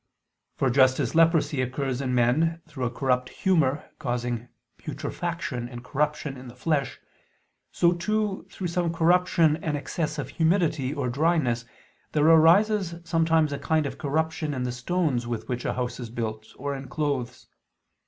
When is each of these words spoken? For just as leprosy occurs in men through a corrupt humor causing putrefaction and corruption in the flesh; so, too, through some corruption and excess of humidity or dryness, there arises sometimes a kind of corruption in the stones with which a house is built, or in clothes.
For 0.57 0.71
just 0.71 0.99
as 0.99 1.13
leprosy 1.13 1.61
occurs 1.61 2.01
in 2.01 2.15
men 2.15 2.59
through 2.67 2.85
a 2.85 2.89
corrupt 2.89 3.29
humor 3.29 3.87
causing 3.99 4.47
putrefaction 4.79 5.69
and 5.69 5.83
corruption 5.83 6.37
in 6.37 6.47
the 6.47 6.55
flesh; 6.55 6.99
so, 7.71 7.91
too, 7.91 8.47
through 8.49 8.65
some 8.69 8.91
corruption 8.91 9.57
and 9.63 9.77
excess 9.77 10.17
of 10.17 10.29
humidity 10.29 10.91
or 10.91 11.07
dryness, 11.07 11.65
there 12.13 12.25
arises 12.25 12.95
sometimes 13.07 13.53
a 13.53 13.59
kind 13.59 13.85
of 13.85 13.99
corruption 13.99 14.55
in 14.55 14.63
the 14.63 14.71
stones 14.71 15.27
with 15.27 15.47
which 15.47 15.65
a 15.65 15.73
house 15.73 15.99
is 15.99 16.09
built, 16.09 16.47
or 16.55 16.73
in 16.73 16.87
clothes. 16.87 17.45